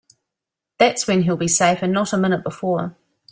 That's 0.79 1.05
when 1.05 1.21
he'll 1.21 1.37
be 1.37 1.47
safe 1.47 1.83
and 1.83 1.93
not 1.93 2.11
a 2.11 2.17
minute 2.17 2.43
before. 2.43 2.95